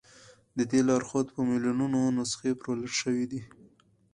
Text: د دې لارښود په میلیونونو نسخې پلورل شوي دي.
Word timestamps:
د 0.57 0.59
دې 0.71 0.81
لارښود 0.87 1.27
په 1.35 1.39
میلیونونو 1.49 1.99
نسخې 2.17 2.51
پلورل 2.61 2.91
شوي 3.01 3.25
دي. 3.31 3.41